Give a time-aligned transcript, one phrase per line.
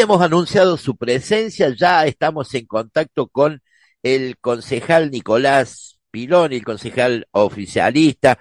[0.00, 3.60] Hemos anunciado su presencia, ya estamos en contacto con
[4.04, 8.38] el concejal Nicolás Pilón, el concejal oficialista.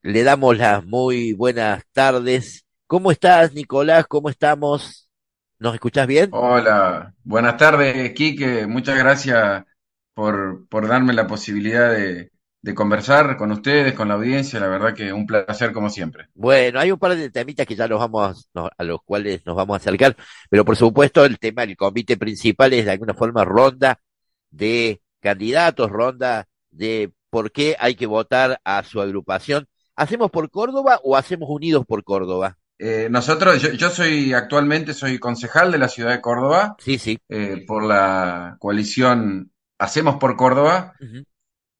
[0.00, 2.64] Le damos las muy buenas tardes.
[2.86, 4.06] ¿Cómo estás, Nicolás?
[4.08, 5.10] ¿Cómo estamos?
[5.58, 6.30] ¿Nos escuchás bien?
[6.32, 8.66] Hola, buenas tardes, Quique.
[8.66, 9.64] Muchas gracias
[10.14, 12.30] por, por darme la posibilidad de,
[12.62, 14.60] de conversar con ustedes, con la audiencia.
[14.60, 16.28] La verdad que un placer como siempre.
[16.34, 19.56] Bueno, hay un par de temitas que ya los vamos, no, a los cuales nos
[19.56, 20.16] vamos a acercar,
[20.48, 23.98] pero por supuesto el tema del convite principal es de alguna forma ronda
[24.50, 29.66] de candidatos, ronda de por qué hay que votar a su agrupación.
[29.96, 32.58] ¿Hacemos por Córdoba o hacemos Unidos por Córdoba?
[32.78, 36.76] Eh, nosotros, yo, yo, soy actualmente soy concejal de la ciudad de Córdoba.
[36.78, 37.18] Sí, sí.
[37.28, 40.94] Eh, por la coalición Hacemos por Córdoba.
[41.00, 41.26] Uh -huh.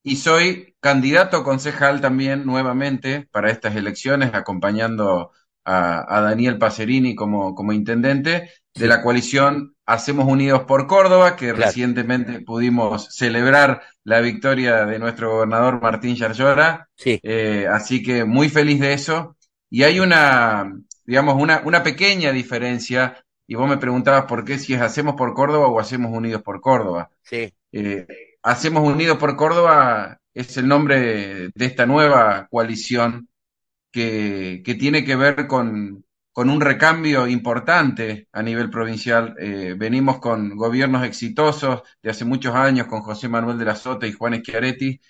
[0.02, 5.30] Y soy candidato concejal también nuevamente para estas elecciones, acompañando
[5.64, 11.52] a, a Daniel Pacerini como, como intendente de la coalición Hacemos Unidos por Córdoba, que
[11.52, 11.66] claro.
[11.66, 16.88] recientemente pudimos celebrar la victoria de nuestro gobernador Martín Yarlora.
[16.96, 17.20] Sí.
[17.22, 19.36] Eh, así que muy feliz de eso.
[19.68, 20.72] Y hay una,
[21.04, 25.34] digamos, una, una pequeña diferencia, y vos me preguntabas por qué si es Hacemos por
[25.34, 27.10] Córdoba o Hacemos Unidos por Córdoba.
[27.22, 27.52] Sí.
[27.72, 28.06] Eh,
[28.42, 33.28] Hacemos Unidos por Córdoba es el nombre de esta nueva coalición
[33.92, 39.36] que, que tiene que ver con, con, un recambio importante a nivel provincial.
[39.38, 44.06] Eh, venimos con gobiernos exitosos de hace muchos años, con José Manuel de la Sota
[44.06, 45.00] y Juan Schiaretti,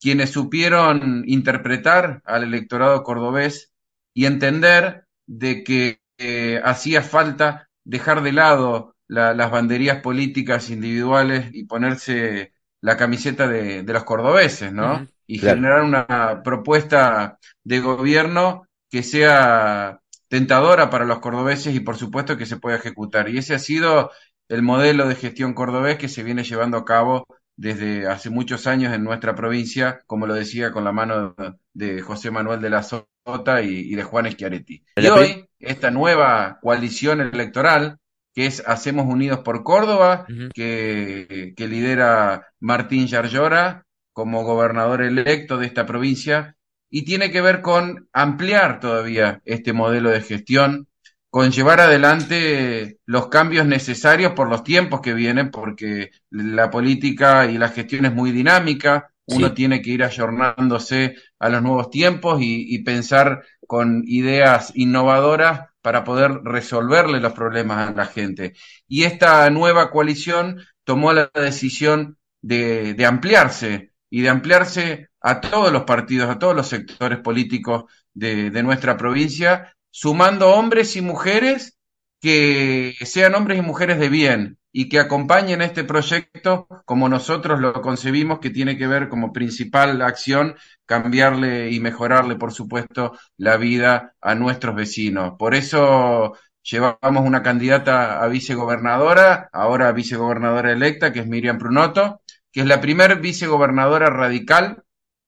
[0.00, 3.72] quienes supieron interpretar al electorado cordobés
[4.14, 11.50] y entender de que eh, hacía falta dejar de lado la, las banderías políticas individuales
[11.52, 14.94] y ponerse la camiseta de, de los cordobeses, ¿no?
[14.94, 15.56] Uh -huh, y claro.
[15.56, 22.46] generar una propuesta de gobierno que sea tentadora para los cordobeses y por supuesto que
[22.46, 23.28] se pueda ejecutar.
[23.28, 24.10] Y ese ha sido
[24.48, 28.94] el modelo de gestión cordobés que se viene llevando a cabo desde hace muchos años
[28.94, 31.34] en nuestra provincia, como lo decía, con la mano
[31.72, 34.84] de José Manuel de la Sota y, y de Juan Schiaretti.
[34.96, 37.98] Y hoy, esta nueva coalición electoral
[38.38, 40.52] que es Hacemos Unidos por Córdoba, uh -huh.
[40.54, 46.54] que, que, lidera Martín Yarlora como gobernador electo de esta provincia,
[46.88, 50.86] y tiene que ver con ampliar todavía este modelo de gestión,
[51.30, 57.58] con llevar adelante los cambios necesarios por los tiempos que vienen, porque la política y
[57.58, 59.54] la gestión es muy dinámica, uno sí.
[59.54, 66.04] tiene que ir ayornándose a los nuevos tiempos y, y pensar con ideas innovadoras para
[66.04, 68.52] poder resolverle los problemas a la gente.
[68.86, 75.84] Y esta nueva coalición tomó la decisión de, ampliarse y de ampliarse a todos los
[75.84, 81.78] partidos, a todos los sectores políticos de nuestra provincia, sumando hombres y mujeres
[82.20, 87.72] que sean hombres y mujeres de bien y que acompañen este proyecto como nosotros lo
[87.80, 90.56] concebimos, que tiene que ver como principal acción
[90.86, 95.34] cambiarle y mejorarle, por supuesto, la vida a nuestros vecinos.
[95.38, 102.20] Por eso llevamos una candidata a vicegobernadora, ahora vicegobernadora electa, que es Miriam Prunoto,
[102.52, 104.82] que es la primer vicegobernadora radical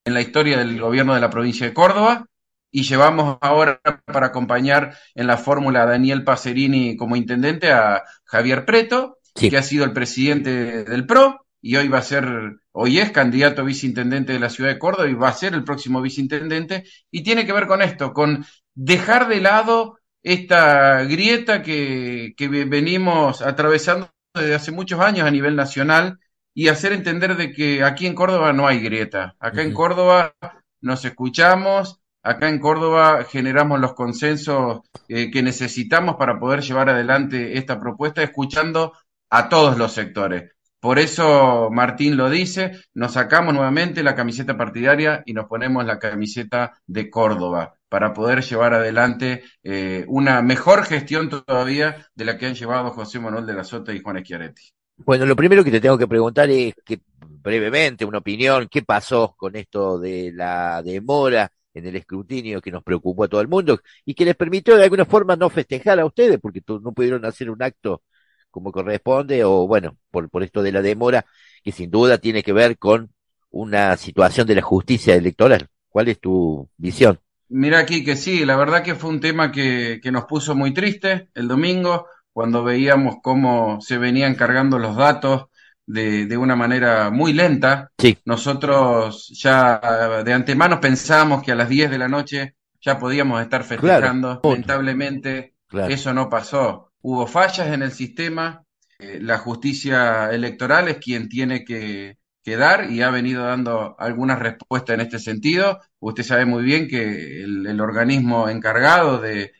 [0.04, 2.26] en la historia del gobierno de la provincia de Córdoba,
[2.70, 8.64] y llevamos ahora para acompañar en la fórmula a Daniel Pacerini como intendente a Javier
[8.64, 9.50] Preto, sí.
[9.50, 12.26] que ha sido el presidente del PRO y hoy va a ser,
[12.72, 15.64] hoy es candidato a viceintendente de la ciudad de Córdoba y va a ser el
[15.64, 22.34] próximo viceintendente y tiene que ver con esto, con dejar de lado esta grieta que,
[22.36, 26.18] que venimos atravesando desde hace muchos años a nivel nacional
[26.54, 29.36] y hacer entender de que aquí en Córdoba no hay grieta.
[29.38, 29.66] Acá uh -huh.
[29.68, 30.34] en Córdoba
[30.80, 37.58] nos escuchamos, acá en Córdoba generamos los consensos eh, que necesitamos para poder llevar adelante
[37.58, 38.92] esta propuesta, escuchando
[39.30, 40.52] a todos los sectores.
[40.80, 45.98] Por eso Martín lo dice, nos sacamos nuevamente la camiseta partidaria y nos ponemos la
[45.98, 52.46] camiseta de Córdoba para poder llevar adelante eh, una mejor gestión todavía de la que
[52.46, 54.62] han llevado José Manuel de la Sota y Juan Schiaretti.
[54.96, 59.34] Bueno, lo primero que te tengo que preguntar es que brevemente una opinión, ¿qué pasó
[59.36, 63.80] con esto de la demora en el escrutinio que nos preocupó a todo el mundo
[64.04, 67.50] y que les permitió de alguna forma no festejar a ustedes porque no pudieron hacer
[67.50, 68.02] un acto
[68.50, 71.24] como corresponde, o bueno, por, por esto de la demora,
[71.62, 73.10] que sin duda tiene que ver con
[73.50, 75.68] una situación de la justicia electoral.
[75.88, 77.18] ¿Cuál es tu visión?
[77.48, 80.72] Mira aquí que sí, la verdad que fue un tema que, que nos puso muy
[80.72, 85.46] triste el domingo, cuando veíamos cómo se venían cargando los datos
[85.84, 87.90] de, de una manera muy lenta.
[87.98, 88.16] Sí.
[88.24, 93.64] Nosotros ya de antemano pensábamos que a las 10 de la noche ya podíamos estar
[93.64, 94.40] festejando.
[94.40, 94.40] Claro.
[94.44, 95.92] Lamentablemente claro.
[95.92, 98.64] eso no pasó hubo fallas en el sistema,
[99.00, 104.94] eh, la justicia electoral es quien tiene que, dar y ha venido dando algunas respuestas
[104.94, 105.78] en este sentido.
[106.00, 109.52] Usted sabe muy bien que el, organismo encargado de,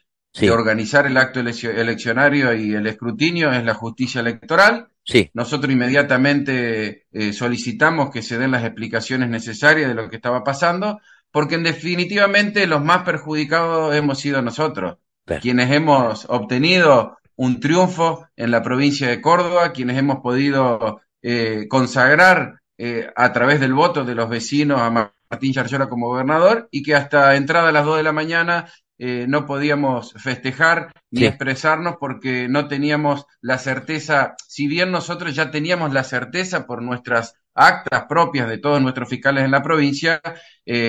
[0.50, 4.88] organizar el acto eleccionario y el escrutinio es la justicia electoral.
[5.04, 5.30] Sí.
[5.34, 11.00] Nosotros inmediatamente eh, solicitamos que se den las explicaciones necesarias de lo que estaba pasando,
[11.30, 14.98] porque en definitivamente los más perjudicados hemos sido nosotros,
[15.40, 22.60] quienes hemos obtenido un triunfo en la provincia de Córdoba, quienes hemos podido eh, consagrar
[22.76, 26.94] eh, a través del voto de los vecinos a Martín Charchola como gobernador y que
[26.94, 32.46] hasta entrada a las 2 de la mañana eh, no podíamos festejar ni expresarnos porque
[32.46, 38.50] no teníamos la certeza, si bien nosotros ya teníamos la certeza por nuestras actas propias
[38.50, 40.20] de todos nuestros fiscales en la provincia,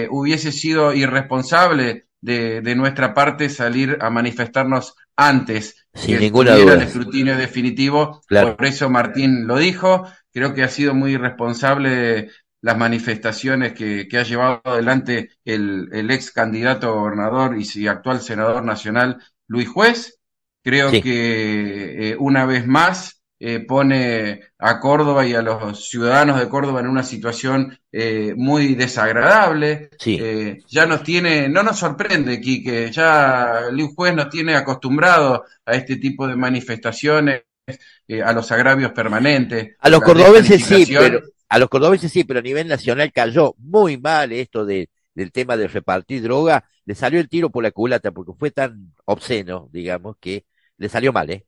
[0.09, 6.75] hubiese sido irresponsable de, de, nuestra parte salir a manifestarnos antes Sin ninguna duda.
[6.75, 8.21] el escrutinio definitivo.
[8.27, 10.07] Por eso Martín lo dijo.
[10.31, 12.29] Creo que ha sido muy irresponsable
[12.61, 18.21] las manifestaciones que, que ha llevado adelante el, el, ex candidato a gobernador y actual
[18.21, 20.19] senador nacional Luis Juez.
[20.63, 26.47] Creo que eh, una vez más eh, pone a Córdoba y a los ciudadanos de
[26.47, 29.89] Córdoba en una situación eh, muy desagradable.
[30.05, 35.73] Eh, ya nos tiene, no nos sorprende, Quique, ya Luis Juez nos tiene acostumbrado a
[35.73, 37.41] este tipo de manifestaciones,
[38.23, 39.75] a los agravios permanentes.
[39.79, 43.97] A los cordobeses sí, pero a los cordobeses sí, pero a nivel nacional cayó muy
[43.97, 46.63] mal esto de, del tema de repartir droga.
[46.85, 50.45] Le salió el tiro por la culata porque fue tan obsceno, digamos, que
[50.77, 51.47] le salió mal, ¿eh?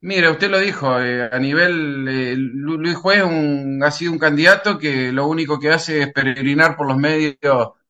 [0.00, 4.78] Mire, usted lo dijo, eh, a nivel, eh, Luis Juez un, ha sido un candidato
[4.78, 7.34] que lo único que hace es peregrinar por los medios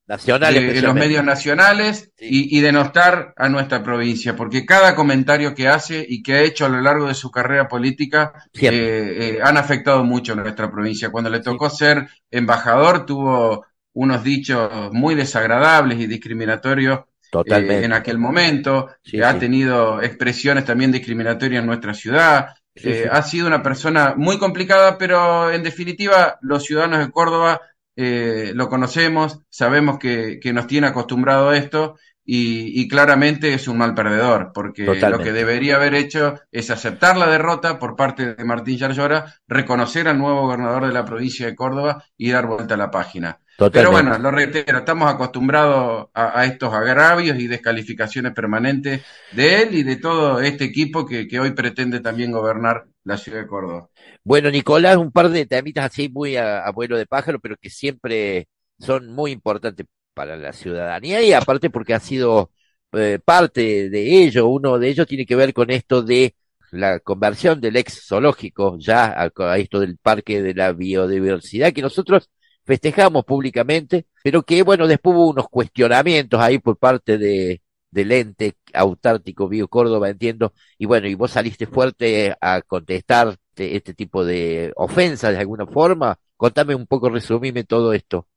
[0.07, 6.23] nacionales, los medios nacionales y, denostar a nuestra provincia, porque cada comentario que hace y
[6.23, 10.37] que ha hecho a lo largo de su carrera política eh, han afectado mucho a
[10.37, 11.11] nuestra provincia.
[11.11, 17.83] Cuando le tocó ser embajador tuvo unos dichos muy desagradables y discriminatorios Totalmente.
[17.83, 18.89] Eh, en aquel momento,
[19.23, 22.55] ha tenido expresiones también discriminatorias en nuestra ciudad.
[22.75, 27.61] Eh, ha sido una persona muy complicada, pero en definitiva los ciudadanos de Córdoba
[27.97, 33.67] eh, lo conocemos, sabemos que, que, nos tiene acostumbrado a esto y, y, claramente es
[33.67, 38.35] un mal perdedor, porque lo que debería haber hecho es aceptar la derrota por parte
[38.35, 42.75] de Martín Yarlora, reconocer al nuevo gobernador de la provincia de Córdoba y dar vuelta
[42.75, 43.41] a la página.
[43.73, 49.03] Pero bueno, lo reitero, estamos acostumbrados a, estos agravios y descalificaciones permanentes
[49.33, 53.49] de él y de todo este equipo que, hoy pretende también gobernar la ciudad de
[53.49, 53.89] Córdoba.
[54.23, 58.47] Bueno, Nicolás, un par de temitas así muy a, vuelo de pájaro, pero que siempre
[58.79, 62.53] son muy importantes para la ciudadanía y aparte porque ha sido
[62.93, 64.47] eh, parte de ello.
[64.47, 66.37] Uno de ellos tiene que ver con esto de
[66.71, 71.83] la conversión del ex zoológico ya a, a esto del parque de la biodiversidad que
[71.83, 72.31] nosotros
[72.69, 78.57] festejamos públicamente, pero que bueno, después hubo unos cuestionamientos ahí por parte de, del ente
[78.75, 84.23] autártico Bio Córdoba, entiendo, y bueno, y vos saliste fuerte a contestar este, este tipo
[84.23, 86.19] de ofensas de alguna forma.
[86.37, 88.29] Contame un poco, resumime todo esto.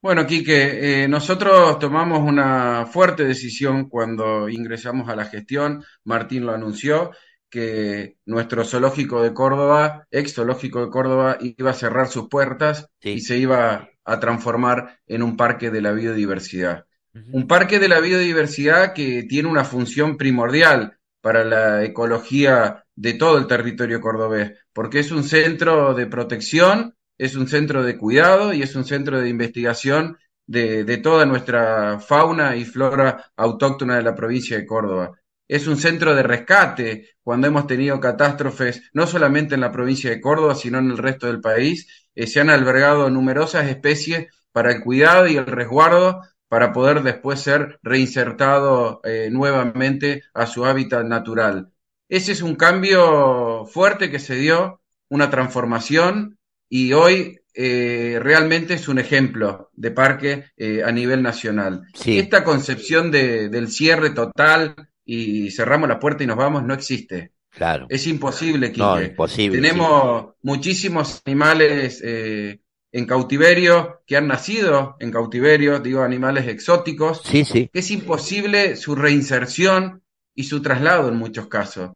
[0.00, 6.52] Bueno, Quique, eh, nosotros tomamos una fuerte decisión cuando ingresamos a la gestión, Martín lo
[6.52, 7.10] anunció,
[7.54, 13.20] que nuestro zoológico de Córdoba, ex zoológico de Córdoba, iba a cerrar sus puertas y
[13.20, 16.86] se iba a transformar en un parque de la biodiversidad.
[17.30, 23.38] Un parque de la biodiversidad que tiene una función primordial para la ecología de todo
[23.38, 28.62] el territorio cordobés, porque es un centro de protección, es un centro de cuidado y
[28.62, 34.16] es un centro de investigación de, de toda nuestra fauna y flora autóctona de la
[34.16, 35.12] provincia de Córdoba
[35.48, 40.20] es un centro de rescate cuando hemos tenido catástrofes, no solamente en la provincia de
[40.20, 42.08] Córdoba, sino en el resto del país.
[42.14, 47.40] Eh, se han albergado numerosas especies para el cuidado y el resguardo para poder después
[47.40, 51.70] ser reinsertado eh, nuevamente a su hábitat natural.
[52.08, 58.88] Ese es un cambio fuerte que se dio, una transformación, y hoy eh, realmente es
[58.88, 60.44] un ejemplo de parque
[60.84, 61.82] a nivel nacional.
[62.04, 64.74] Esta concepción de, del cierre total
[65.04, 67.32] y cerramos la puerta y nos vamos, no existe.
[67.54, 67.86] Claro.
[67.88, 68.80] Es imposible, Quique.
[68.80, 69.60] No, imposible.
[69.60, 77.22] Tenemos muchísimos animales eh, en cautiverio que han nacido en cautiverio, digo, animales exóticos.
[77.24, 77.70] Sí, sí.
[77.72, 80.02] Es imposible su reinserción
[80.34, 81.92] y su traslado en muchos casos.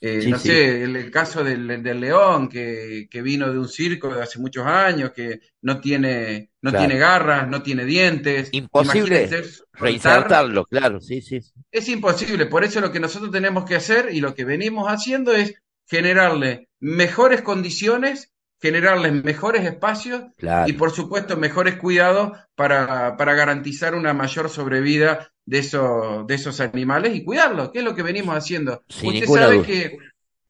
[0.00, 4.22] Eh, no sé, el, caso del, del león que, que, vino de un circo de
[4.22, 8.48] hace muchos años, que no tiene, no tiene garras, no tiene dientes.
[8.52, 9.28] Imposible
[9.74, 11.40] reinsertarlo, claro, sí, sí.
[11.70, 15.32] Es imposible, por eso lo que nosotros tenemos que hacer y lo que venimos haciendo
[15.34, 15.54] es
[15.86, 20.22] generarle mejores condiciones, generarles mejores espacios
[20.66, 26.60] y por supuesto mejores cuidados para, para garantizar una mayor sobrevida de esos, de esos
[26.60, 28.82] animales y cuidarlos, que es lo que venimos haciendo.
[28.88, 29.98] Usted sabe que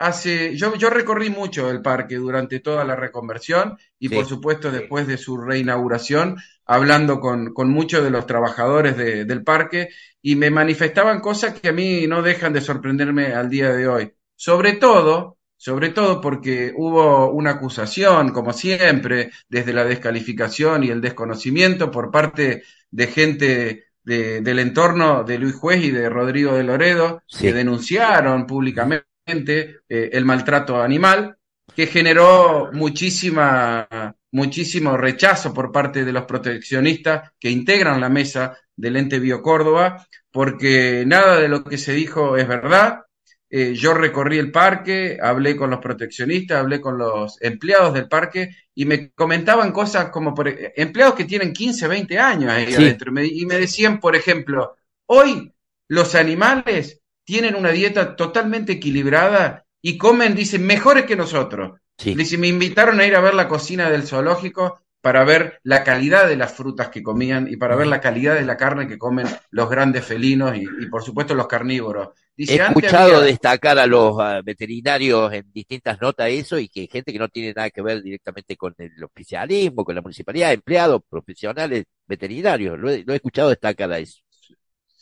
[0.05, 5.07] hace, yo, yo recorrí mucho el parque durante toda la reconversión y por supuesto después
[5.07, 9.89] de su reinauguración, hablando con, con muchos de los trabajadores del parque
[10.21, 14.13] y me manifestaban cosas que a mí no dejan de sorprenderme al día de hoy.
[14.37, 21.01] Sobre todo, sobre todo porque hubo una acusación, como siempre, desde la descalificación y el
[21.01, 27.23] desconocimiento por parte de gente del entorno de Luis Juez y de Rodrigo de Loredo,
[27.41, 31.37] que denunciaron públicamente eh, el maltrato animal,
[31.75, 33.89] que generó muchísima,
[34.33, 40.07] muchísimo rechazo por parte de los proteccionistas que integran la mesa del ente Bio Córdoba,
[40.31, 43.05] porque nada de lo que se dijo es verdad,
[43.49, 48.51] eh, yo recorrí el parque, hablé con los proteccionistas, hablé con los empleados del parque
[48.75, 53.13] y me comentaban cosas como por, e, empleados que tienen 15, 20 años ahí adentro.
[53.23, 54.77] Y me decían, por ejemplo,
[55.07, 55.53] hoy
[55.87, 61.81] los animales tienen una dieta totalmente equilibrada y comen, dicen, mejores que nosotros.
[61.99, 62.15] Sí.
[62.15, 66.27] Dicen, me invitaron a ir a ver la cocina del zoológico para ver la calidad
[66.27, 69.27] de las frutas que comían y para ver la calidad de la carne que comen
[69.51, 72.09] los grandes felinos y, por supuesto los carnívoros.
[72.39, 77.29] He escuchado destacar a los veterinarios en distintas notas eso y que gente que no
[77.29, 82.91] tiene nada que ver directamente con el oficialismo, con la municipalidad, empleados, profesionales, veterinarios, lo
[82.91, 84.24] he, escuchado destacar a eso.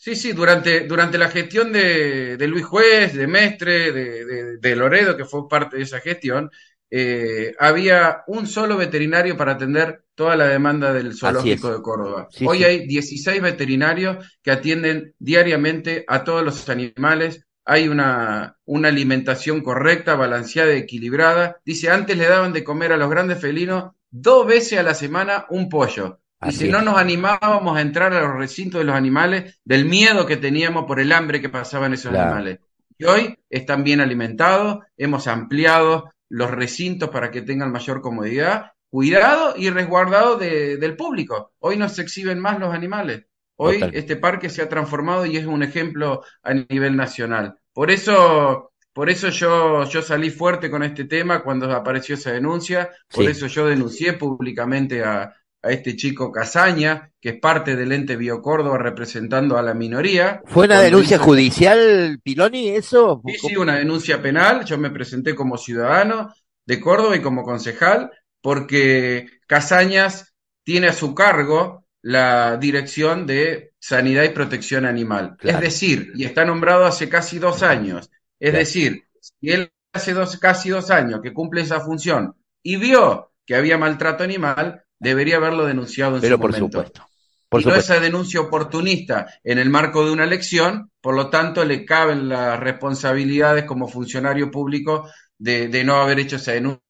[0.03, 5.25] Sí, sí, durante, durante la gestión de, Luis Juez, de Mestre, de, de, Loredo, que
[5.25, 6.51] fue parte de esa gestión,
[6.91, 12.29] eh, había un solo veterinario para atender toda la demanda del zoológico de Córdoba.
[12.45, 17.47] Hoy hay 16 veterinarios que atienden diariamente a todos los animales.
[17.65, 21.61] Hay una, una alimentación correcta, balanceada y equilibrada.
[21.65, 25.47] Dice, antes le daban de comer a los grandes felinos dos veces a la semana
[25.49, 26.19] un pollo.
[26.45, 30.27] Y si no nos animábamos a entrar a los recintos de los animales del miedo
[30.27, 32.59] que teníamos por el hambre que pasaban esos animales.
[32.99, 39.55] Y hoy están bien alimentados, hemos ampliado los recintos para que tengan mayor comodidad, cuidado
[39.57, 41.53] y resguardado del público.
[41.61, 43.25] Hoy no se exhiben más los animales.
[43.57, 47.57] Hoy este parque se ha transformado y es un ejemplo a nivel nacional.
[47.73, 52.91] Por eso, por eso yo, yo salí fuerte con este tema cuando apareció esa denuncia,
[53.13, 58.16] por eso yo denuncié públicamente a, a este chico Casaña, que es parte del ente
[58.16, 60.42] Biocórdoba representando a la minoría.
[60.47, 63.23] ¿Fue una denuncia judicial, Piloni, eso?
[63.26, 64.64] Sí, sí, una denuncia penal.
[64.64, 66.35] Yo me presenté como ciudadano
[66.66, 74.25] de Córdoba y como concejal, porque Casañas tiene a su cargo la dirección de Sanidad
[74.25, 75.37] y Protección Animal.
[75.40, 78.11] Es decir, y está nombrado hace casi dos años.
[78.40, 83.33] Es decir, si él hace dos, casi dos años que cumple esa función y vio
[83.47, 86.79] que había maltrato animal, debería haberlo denunciado en Pero su por momento.
[86.79, 87.09] Supuesto.
[87.49, 91.65] Por y no esa denuncia oportunista en el marco de una elección, por lo tanto
[91.67, 96.83] le caben las responsabilidades como funcionario público de, de no haber hecho esa denuncia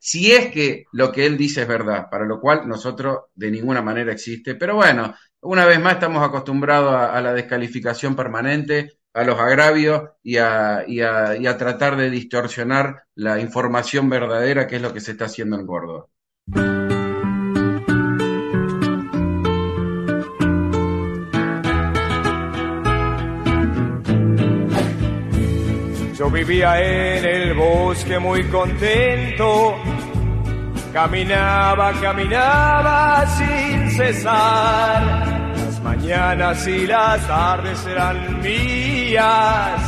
[0.00, 3.82] si es que lo que él dice es verdad, para lo cual nosotros de ninguna
[3.82, 4.54] manera existe.
[4.54, 10.36] Pero bueno, una vez más estamos acostumbrados a, la descalificación permanente, a los agravios y
[10.36, 15.24] a, y a tratar de distorsionar la información verdadera, que es lo que se está
[15.24, 16.06] haciendo en Córdoba.
[26.32, 29.76] Vivía en el bosque muy contento,
[30.92, 35.02] caminaba, caminaba sin cesar.
[35.56, 39.80] Las mañanas y las tardes eran mías,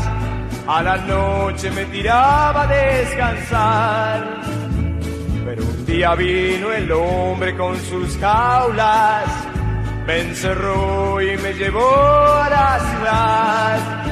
[0.67, 4.41] a la noche me tiraba a descansar.
[5.47, 9.29] Pero un día vino el hombre con sus jaulas,
[10.09, 14.12] me encerró y me llevó a la ciudad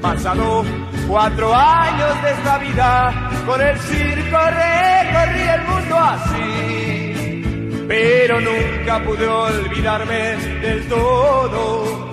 [0.00, 0.64] pasado
[1.06, 7.42] Cuatro años de esta vida con el circo recorrí el mundo así,
[7.86, 12.06] pero nunca pude olvidarme del todo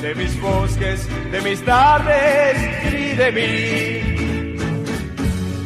[0.00, 2.56] de mis bosques, de mis tardes
[2.92, 4.56] y de mí.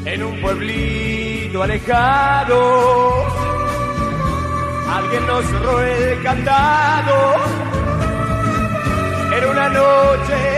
[0.04, 3.24] En un pueblito alejado,
[4.92, 7.34] alguien nos cerró el candado.
[9.36, 10.57] Era una noche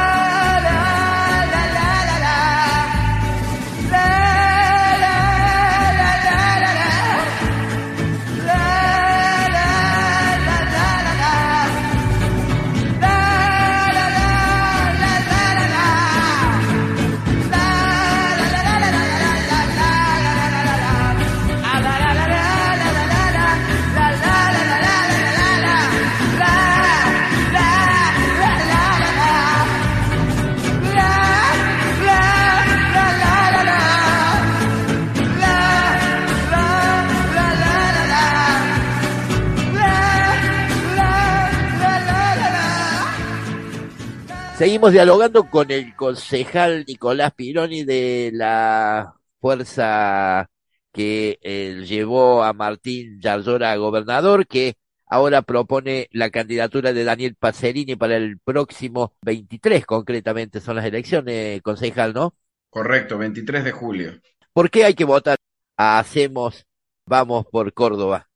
[44.61, 50.51] Seguimos dialogando con el concejal Nicolás Pironi de la fuerza
[50.93, 54.75] que eh, llevó a Martín Yarzora a gobernador, que
[55.07, 61.59] ahora propone la candidatura de Daniel Pacerini para el próximo 23, concretamente son las elecciones,
[61.63, 62.35] concejal, ¿no?
[62.69, 64.21] Correcto, 23 de julio.
[64.53, 65.37] ¿Por qué hay que votar
[65.75, 66.67] Hacemos
[67.07, 68.29] Vamos por Córdoba?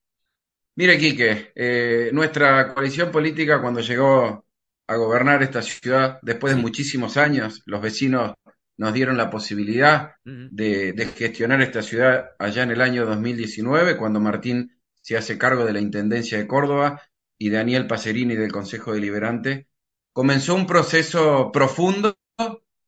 [0.73, 4.44] Mire, Quique, eh, nuestra coalición política cuando llegó
[4.87, 7.61] a gobernar esta ciudad después de muchísimos años.
[7.65, 8.35] Los vecinos
[8.77, 14.77] nos dieron la posibilidad de, gestionar esta ciudad allá en el año 2019, cuando Martín
[15.01, 17.01] se hace cargo de la Intendencia de Córdoba
[17.37, 19.67] y Daniel Pacerini del Consejo Deliberante.
[20.11, 22.17] Comenzó un proceso profundo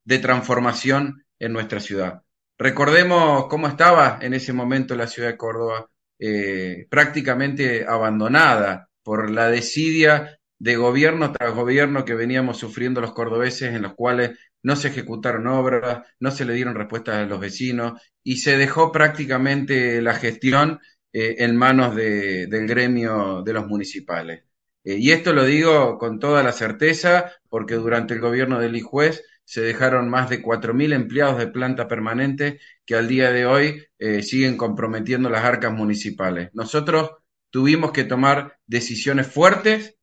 [0.04, 2.24] de transformación en nuestra ciudad.
[2.58, 9.50] Recordemos cómo estaba en ese momento la ciudad de Córdoba, eh, prácticamente abandonada por la
[9.50, 14.32] desidia de gobierno tras gobierno que veníamos sufriendo los cordobeses, en los cuales
[14.64, 18.92] no se ejecutaron obras, no se le dieron respuestas a los vecinos y se dejó
[18.92, 20.80] prácticamente la gestión
[21.14, 24.44] eh, en manos del gremio de los municipales.
[24.84, 29.24] Eh, y esto lo digo con toda la certeza porque durante el gobierno del juez
[29.44, 34.22] se dejaron más de 4.000 empleados de planta permanente que al día de hoy eh,
[34.22, 36.50] siguen comprometiendo las arcas municipales.
[36.54, 37.12] Nosotros
[37.50, 39.97] tuvimos que tomar decisiones fuertes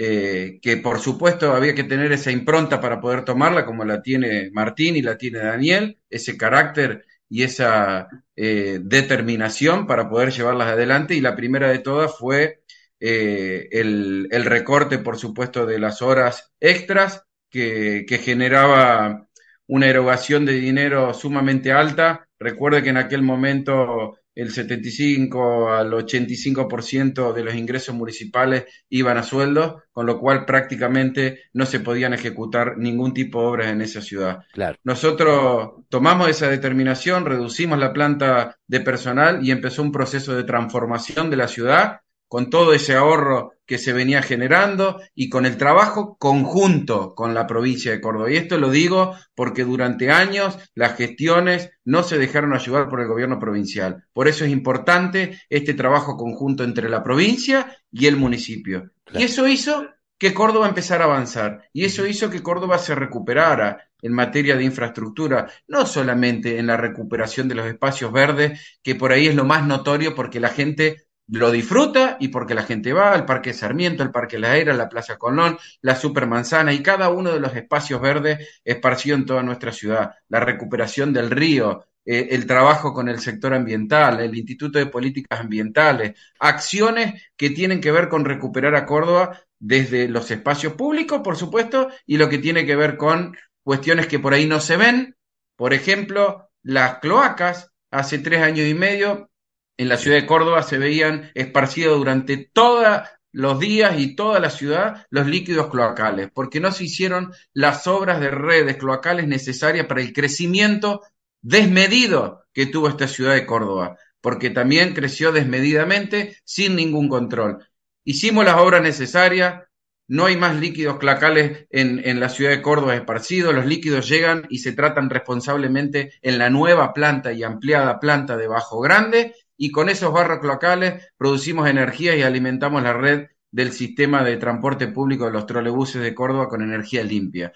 [0.00, 4.48] eh, que por supuesto había que tener esa impronta para poder tomarla, como la tiene
[4.52, 8.06] Martín y la tiene Daniel, ese carácter y esa
[8.36, 11.16] eh, determinación para poder llevarlas adelante.
[11.16, 12.62] Y la primera de todas fue
[13.00, 19.26] eh, el, recorte, por supuesto, de las horas extras que, que generaba
[19.66, 22.28] una erogación de dinero sumamente alta.
[22.38, 29.24] Recuerde que en aquel momento el 75 al 85% de los ingresos municipales iban a
[29.24, 34.00] sueldos, con lo cual prácticamente no se podían ejecutar ningún tipo de obras en esa
[34.00, 34.38] ciudad.
[34.84, 41.30] Nosotros tomamos esa determinación, reducimos la planta de personal y empezó un proceso de transformación
[41.30, 46.16] de la ciudad con todo ese ahorro que se venía generando y con el trabajo
[46.18, 48.30] conjunto con la provincia de Córdoba.
[48.30, 53.08] Y esto lo digo porque durante años las gestiones no se dejaron ayudar por el
[53.08, 54.04] gobierno provincial.
[54.12, 58.90] Por eso es importante este trabajo conjunto entre la provincia y el municipio.
[59.12, 59.88] Y eso hizo
[60.18, 64.64] que Córdoba empezara a avanzar y eso hizo que Córdoba se recuperara en materia de
[64.64, 69.44] infraestructura, no solamente en la recuperación de los espacios verdes, que por ahí es lo
[69.44, 74.02] más notorio porque la gente lo disfruta y porque la gente va al Parque Sarmiento,
[74.02, 78.00] al Parque La Era, la Plaza Colón, la Supermanzana y cada uno de los espacios
[78.00, 83.20] verdes esparcidos en toda nuestra ciudad, la recuperación del río, eh, el trabajo con el
[83.20, 88.86] sector ambiental, el Instituto de Políticas Ambientales, acciones que tienen que ver con recuperar a
[88.86, 94.06] Córdoba desde los espacios públicos, por supuesto, y lo que tiene que ver con cuestiones
[94.06, 95.16] que por ahí no se ven,
[95.56, 99.30] por ejemplo, las cloacas, hace tres años y medio
[99.78, 104.50] en la ciudad de Córdoba se veían esparcidos durante toda los días y toda la
[104.50, 110.00] ciudad los líquidos cloacales, porque no se hicieron las obras de redes cloacales necesarias para
[110.00, 111.02] el crecimiento
[111.40, 117.64] desmedido que tuvo esta ciudad de Córdoba, porque también creció desmedidamente sin ningún control.
[118.04, 119.62] Hicimos las obras necesarias,
[120.08, 124.46] no hay más líquidos cloacales en, en, la ciudad de Córdoba esparcidos, los líquidos llegan
[124.48, 129.70] y se tratan responsablemente en la nueva planta y ampliada planta de Bajo Grande y
[129.72, 135.26] con esos barros cloacales producimos energía y alimentamos la red del sistema de transporte público
[135.26, 137.52] de los trolebuses de Córdoba con energía limpia.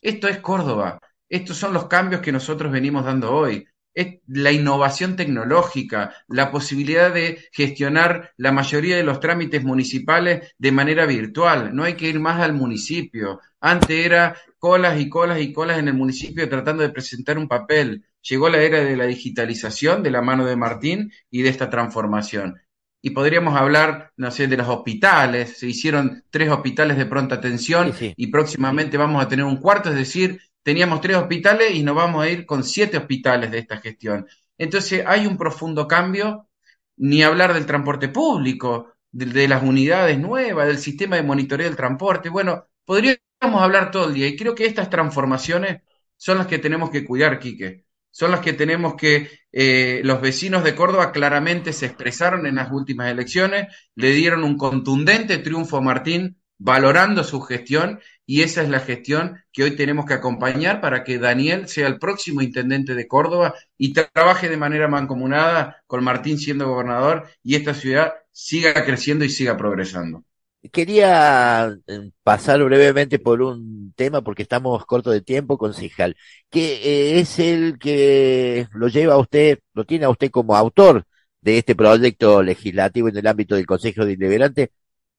[0.00, 1.00] Esto es Córdoba.
[1.28, 3.66] Estos son los cambios que nosotros venimos dando hoy.
[3.94, 10.72] Es la innovación tecnológica, la posibilidad de gestionar la mayoría de los trámites municipales de
[10.72, 11.74] manera virtual.
[11.74, 13.40] No hay que ir más al municipio.
[13.60, 18.04] Antes era colas y colas y colas en el municipio tratando de presentar un papel
[18.28, 22.60] llegó la era de la digitalización de la mano de Martín y de esta transformación.
[23.02, 25.58] Y podríamos hablar, no sé, de los hospitales.
[25.58, 29.96] Se hicieron tres hospitales de pronta atención y próximamente vamos a tener un cuarto, es
[29.96, 34.26] decir, teníamos tres hospitales y nos vamos a ir con siete hospitales de esta gestión.
[34.58, 36.48] Entonces hay un profundo cambio,
[36.96, 41.76] ni hablar del transporte público, de, de las unidades nuevas, del sistema de monitoreo del
[41.76, 42.28] transporte.
[42.28, 45.82] Bueno, podríamos hablar todo el día y creo que estas transformaciones
[46.16, 47.85] son las que tenemos que cuidar, Quique
[48.16, 52.72] son las que tenemos que, eh, los vecinos de Córdoba claramente se expresaron en las
[52.72, 58.70] últimas elecciones, le dieron un contundente triunfo a Martín, valorando su gestión, y esa es
[58.70, 63.06] la gestión que hoy tenemos que acompañar para que Daniel sea el próximo intendente de
[63.06, 69.26] Córdoba y trabaje de manera mancomunada con Martín siendo gobernador y esta ciudad siga creciendo
[69.26, 70.24] y siga progresando.
[70.72, 76.16] Quería eh, pasar brevemente por un tema porque estamos cortos de tiempo, concejal,
[76.50, 81.04] que eh, es el que lo lleva a usted, lo tiene a usted como autor
[81.40, 84.72] de este proyecto legislativo en el ámbito del Consejo de Deliberante,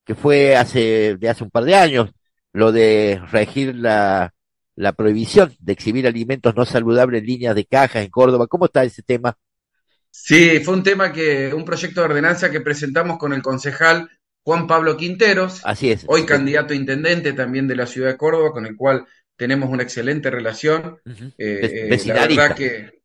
[0.05, 2.11] que fue hace, de hace un par de años,
[2.53, 4.33] lo de regir la,
[4.75, 8.47] la prohibición de exhibir alimentos no saludables en líneas de cajas en Córdoba.
[8.47, 9.37] ¿Cómo está ese tema?
[10.09, 14.09] Sí, fue un tema que, un proyecto de ordenanza que presentamos con el concejal
[14.47, 16.05] Juan Pablo Quinteros, Así es.
[16.07, 19.05] hoy candidato a intendente también de la ciudad de Córdoba, con el cual
[19.35, 21.01] tenemos una excelente relación.
[21.37, 23.01] eh, eh, la verdad que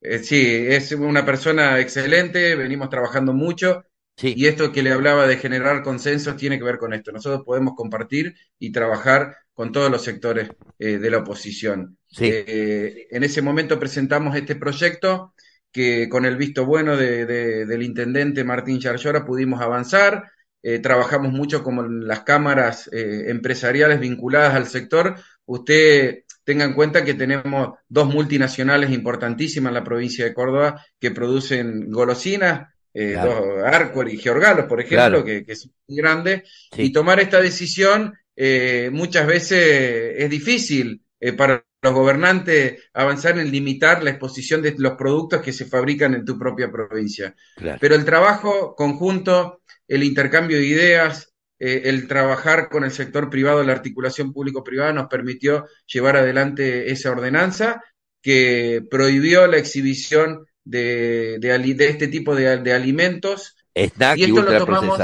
[0.00, 3.84] eh, sí, es una persona excelente, venimos trabajando mucho.
[4.16, 4.34] Sí.
[4.36, 7.10] Y esto que le hablaba de generar consensos tiene que ver con esto.
[7.10, 11.98] Nosotros podemos compartir y trabajar con todos los sectores eh, de la oposición.
[12.06, 12.30] Sí.
[12.46, 15.34] En ese momento presentamos este proyecto
[15.72, 20.30] que con el visto bueno de, de, del intendente Martín Charllora pudimos avanzar.
[20.68, 25.14] Eh, trabajamos mucho con las cámaras eh, empresariales vinculadas al sector.
[25.44, 31.12] Usted tenga en cuenta que tenemos dos multinacionales importantísimas en la provincia de Córdoba que
[31.12, 33.64] producen golosinas, eh, claro.
[33.64, 35.24] Arcor y Georgalos, por ejemplo, claro.
[35.24, 36.42] que, que, es muy grande,
[36.74, 36.82] sí.
[36.82, 41.00] y tomar esta decisión eh, muchas veces es difícil
[41.36, 46.24] para los gobernantes avanzar en limitar la exposición de los productos que se fabrican en
[46.24, 47.36] tu propia provincia.
[47.54, 47.78] Claro.
[47.80, 53.62] Pero el trabajo conjunto el intercambio de ideas, eh, el trabajar con el sector privado,
[53.62, 57.82] la articulación público-privada, nos permitió llevar adelante esa ordenanza
[58.22, 63.56] que prohibió la exhibición de, de, de este tipo de, de alimentos.
[63.74, 65.00] Snack y esto y lo tomamos,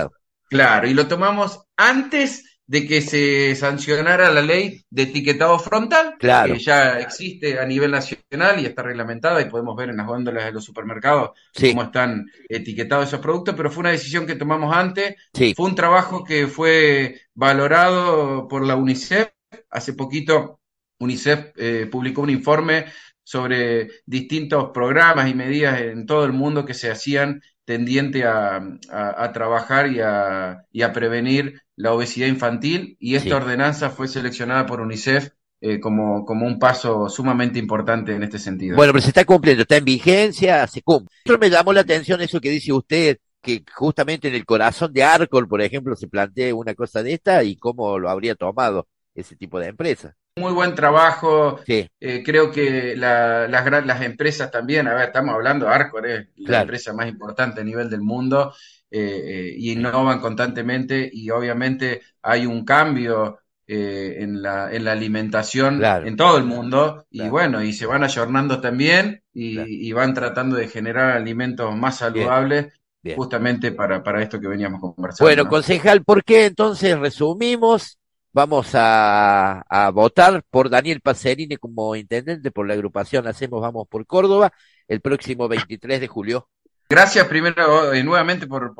[0.49, 6.54] claro, y lo tomamos antes de que se sancionara la ley de etiquetado frontal, claro.
[6.54, 10.46] que ya existe a nivel nacional y está reglamentada y podemos ver en las góndolas
[10.46, 11.68] de los supermercados sí.
[11.68, 15.52] cómo están etiquetados esos productos, pero fue una decisión que tomamos antes, sí.
[15.54, 19.28] fue un trabajo que fue valorado por la UNICEF,
[19.68, 20.61] hace poquito
[20.98, 22.87] UNICEF eh, publicó un informe
[23.22, 28.56] sobre distintos programas y medidas en todo el mundo que se hacían tendiente a,
[28.90, 33.35] a, a trabajar y a, y a, prevenir la obesidad infantil y esta Sí.
[33.35, 38.77] ordenanza fue seleccionada por UNICEF eh, como, como un paso sumamente importante en este sentido.
[38.77, 41.14] Bueno, pero se está cumpliendo, está en vigencia, se cumple.
[41.25, 45.05] Pero me llamó la atención eso que dice usted, que justamente en el corazón de
[45.05, 49.37] Arcol, por ejemplo, se plantea una cosa de esta y cómo lo habría tomado ese
[49.37, 50.14] tipo de empresa.
[50.38, 51.61] Muy buen trabajo.
[51.66, 56.07] Sí, Eh, creo que la- las, las empresas también, a ver, estamos hablando de Arcor,
[56.07, 58.53] es la empresa más importante a nivel del mundo,
[58.92, 64.92] eh, eh, y innovan constantemente y obviamente hay un cambio eh, en la, en la
[64.92, 66.07] alimentación Claro.
[66.07, 67.31] en todo el mundo, y Claro.
[67.33, 69.68] bueno, y se van ayornando también y, Claro.
[69.70, 73.16] y van tratando de generar alimentos más saludables bien.
[73.16, 75.26] justamente para, para esto que veníamos conversando.
[75.26, 75.50] Bueno, ¿no?
[75.50, 77.98] concejal, ¿por qué entonces resumimos?
[78.35, 84.07] Vamos a, a votar por Daniel Pacerini como intendente por la agrupación Hacemos Vamos por
[84.07, 84.52] Córdoba
[84.88, 86.48] el próximo 23 de julio.
[86.92, 88.74] Gracias primero eh, nuevamente por,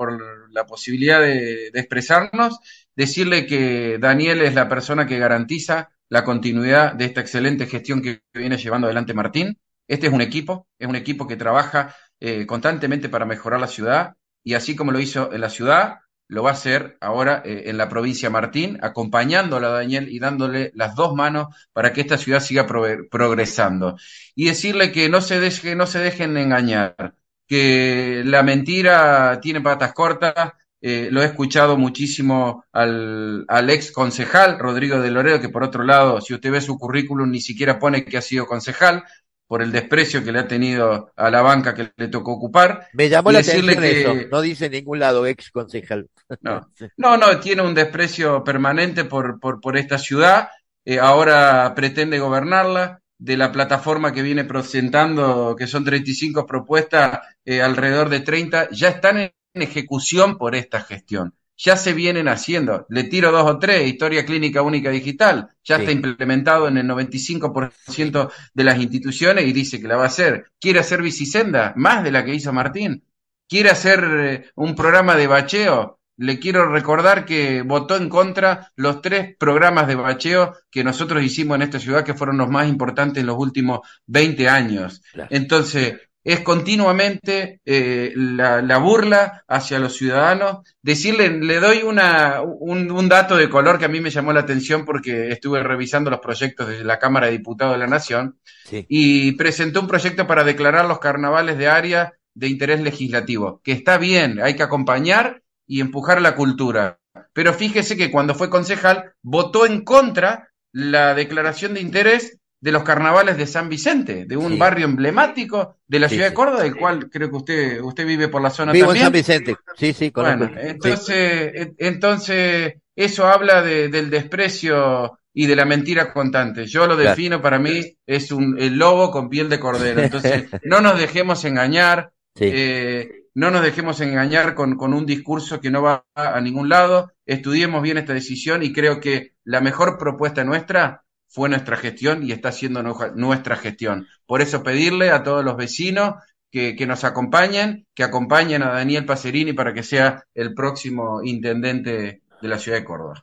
[0.51, 2.59] la posibilidad de, expresarnos.
[2.95, 8.21] Decirle que Daniel es la persona que garantiza la continuidad de esta excelente gestión que
[8.35, 9.59] viene llevando adelante Martín.
[9.89, 14.13] Este es un equipo, es un equipo que trabaja eh, constantemente para mejorar la ciudad
[14.45, 17.79] y así como lo hizo en la ciudad, lo va a hacer ahora eh, en
[17.79, 22.41] la provincia Martín, acompañándolo a Daniel y dándole las dos manos para que esta ciudad
[22.41, 23.97] siga progresando.
[24.35, 27.15] Y decirle que no se, deje, no se dejen engañar,
[27.53, 30.55] que la mentira tiene patas cortas.
[30.81, 35.85] Eh, lo he escuchado muchísimo al, al, ex concejal Rodrigo de Loredo, que por otro
[35.85, 39.05] lado, si usted ve su currículum, ni siquiera pone que ha sido concejal,
[39.47, 42.89] por el desprecio que le ha tenido a la banca que le tocó ocupar.
[42.95, 46.09] Me llamó la atención que, eso, no dice en ningún lado ex concejal.
[46.41, 50.49] No, no, no, tiene un desprecio permanente por, por, por esta ciudad,
[50.87, 57.63] eh, ahora pretende gobernarla, de la plataforma que viene presentando, que son 35 propuestas, eh,
[57.63, 62.87] alrededor de 30, ya están en ejecución por esta gestión ya se vienen haciendo.
[62.89, 68.33] Le tiro dos o tres, historia clínica única digital, ya está implementado en el 95%
[68.53, 70.47] de las instituciones y dice que la va a hacer.
[70.61, 73.05] Quiere hacer bicisenda, más de la que hizo Martín.
[73.49, 76.01] Quiere hacer eh, un programa de bacheo.
[76.17, 81.57] Le quiero recordar que votó en contra los tres programas de bacheo que nosotros hicimos
[81.57, 85.03] en esta ciudad, que fueron los más importantes en los últimos 20 años.
[85.31, 85.95] Entonces,
[86.25, 90.59] es continuamente eh, la, la, burla hacia los ciudadanos.
[90.81, 94.41] Decirle, le doy una, un, un, dato de color que a mí me llamó la
[94.41, 98.87] atención porque estuve revisando los proyectos de la Cámara de Diputados de la Nación sí.
[98.89, 103.99] y presentó un proyecto para declarar los carnavales de área de interés legislativo, que está
[103.99, 106.99] bien, hay que acompañar y empujar la cultura.
[107.33, 112.85] Pero fíjese que cuando fue concejal votó en contra la declaración de interés de los
[112.85, 114.59] carnavales de San Vicente, de un sí.
[114.59, 118.29] barrio emblemático de la sí, ciudad de Córdoba, del cual creo que usted usted vive
[118.29, 119.07] por la zona Vivo también.
[119.07, 120.47] en San Vicente, sí, sí, correcto.
[120.47, 126.67] Bueno, entonces, entonces eso habla de, del desprecio y de la mentira constante.
[126.67, 127.43] Yo lo defino claro.
[127.43, 130.01] para mí es un el lobo con piel de cordero.
[130.01, 135.71] Entonces, no nos dejemos engañar, eh, no nos dejemos engañar con, con un discurso que
[135.71, 137.13] no va a ningún lado.
[137.27, 142.33] Estudiemos bien esta decisión y creo que la mejor propuesta nuestra fue nuestra gestión y
[142.33, 144.07] está siendo nuestra gestión.
[144.27, 146.17] Por eso pedirle a todos los vecinos
[146.51, 152.23] que, que, nos acompañen, que acompañen a Daniel Pacerini para que sea el próximo intendente
[152.43, 153.23] de la ciudad de Córdoba.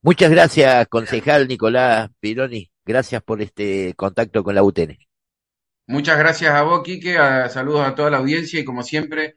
[0.00, 2.70] Muchas gracias, concejal Nicolás Pironi.
[2.86, 4.96] Gracias por este contacto con la UTN.
[5.86, 7.18] Muchas gracias a vos, Quique.
[7.18, 9.36] A, saludos a toda la audiencia y como siempre,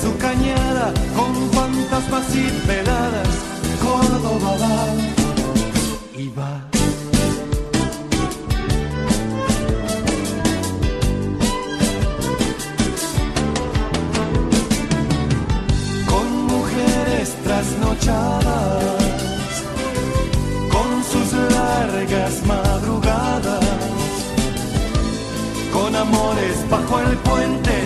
[0.00, 3.28] su cañada, con fantasmas y peladas,
[3.82, 4.78] Córdoba va
[6.16, 6.68] y va.
[16.10, 19.02] Con mujeres trasnochadas,
[20.74, 23.78] con sus largas madrugadas
[25.72, 27.77] con amores bajo el puente,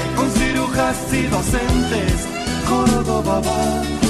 [0.72, 2.26] con cirujas y docentes,
[2.68, 4.01] Córdoba va,